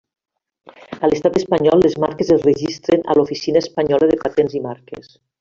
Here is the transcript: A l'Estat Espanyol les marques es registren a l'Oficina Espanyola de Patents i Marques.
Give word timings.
A 1.07 1.09
l'Estat 1.11 1.37
Espanyol 1.39 1.83
les 1.87 1.97
marques 2.05 2.31
es 2.37 2.41
registren 2.47 3.05
a 3.05 3.17
l'Oficina 3.19 3.63
Espanyola 3.67 4.09
de 4.15 4.19
Patents 4.25 4.59
i 4.63 4.65
Marques. 4.67 5.15